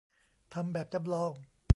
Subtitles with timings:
[0.53, 1.33] ทำแบบจำลอง